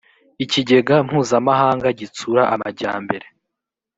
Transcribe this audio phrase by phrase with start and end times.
[0.43, 3.25] ikigega mupuzamahanga gitsura amajyambere